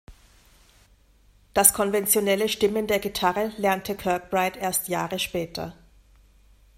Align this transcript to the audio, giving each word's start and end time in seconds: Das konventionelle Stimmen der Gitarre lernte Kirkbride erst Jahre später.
Das 1.53 1.73
konventionelle 1.75 2.49
Stimmen 2.49 2.87
der 2.87 2.97
Gitarre 2.97 3.51
lernte 3.57 3.95
Kirkbride 3.95 4.57
erst 4.57 4.87
Jahre 4.87 5.19
später. 5.19 5.75